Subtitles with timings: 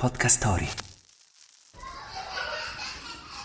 [0.00, 0.68] Podcast Story.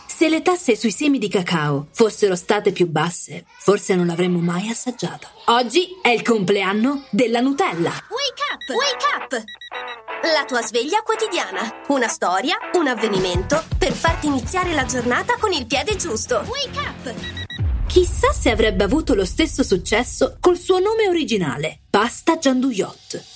[0.07, 4.69] Se le tasse sui semi di cacao fossero state più basse, forse non l'avremmo mai
[4.69, 5.29] assaggiata.
[5.47, 7.89] Oggi è il compleanno della Nutella.
[7.89, 8.69] Wake up!
[8.69, 9.43] Wake up!
[10.33, 11.81] La tua sveglia quotidiana.
[11.89, 16.45] Una storia, un avvenimento per farti iniziare la giornata con il piede giusto.
[16.47, 17.85] Wake up!
[17.87, 23.34] Chissà se avrebbe avuto lo stesso successo col suo nome originale, Pasta Gianduiot.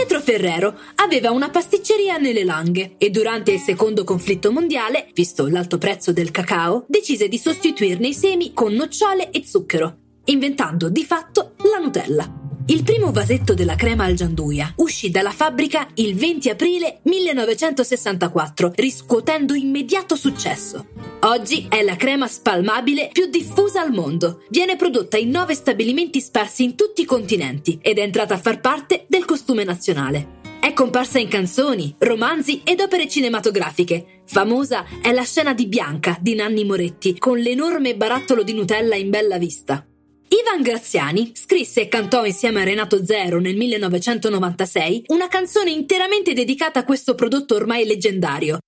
[0.00, 5.76] Pietro Ferrero aveva una pasticceria nelle Langhe e durante il secondo conflitto mondiale, visto l'alto
[5.76, 11.52] prezzo del cacao, decise di sostituirne i semi con nocciole e zucchero, inventando di fatto
[11.70, 12.39] la Nutella.
[12.66, 19.54] Il primo vasetto della crema al gianduia uscì dalla fabbrica il 20 aprile 1964, riscuotendo
[19.54, 20.86] immediato successo.
[21.20, 24.42] Oggi è la crema spalmabile più diffusa al mondo.
[24.50, 28.60] Viene prodotta in nove stabilimenti sparsi in tutti i continenti ed è entrata a far
[28.60, 30.38] parte del costume nazionale.
[30.60, 34.22] È comparsa in canzoni, romanzi ed opere cinematografiche.
[34.26, 39.10] Famosa è la scena di Bianca di Nanni Moretti con l'enorme barattolo di Nutella in
[39.10, 39.84] bella vista.
[40.32, 46.78] Ivan Graziani scrisse e cantò insieme a Renato Zero nel 1996 una canzone interamente dedicata
[46.78, 48.58] a questo prodotto ormai leggendario.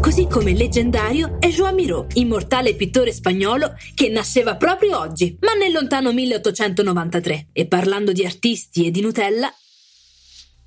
[0.00, 5.72] Così come leggendario è Joan Miró, immortale pittore spagnolo che nasceva proprio oggi, ma nel
[5.72, 7.48] lontano 1893.
[7.52, 9.52] E parlando di artisti e di Nutella,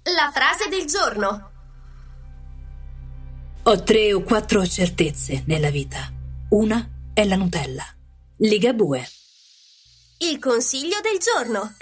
[0.03, 1.51] La frase del giorno.
[3.63, 6.11] ho tre o quattro certezze nella vita.
[6.49, 7.85] Una è la Nutella.
[8.39, 9.07] Ligabue.
[10.23, 11.73] Il consiglio del giorno.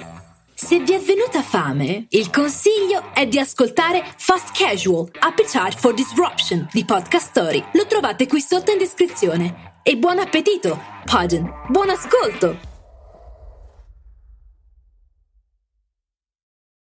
[0.53, 6.65] Se vi è venuta fame, il consiglio è di ascoltare Fast Casual, Appetite for Disruption
[6.71, 7.61] di Podcast Story.
[7.73, 9.81] Lo trovate qui sotto in descrizione.
[9.83, 10.79] E buon appetito!
[11.03, 12.68] Pardon, buon ascolto!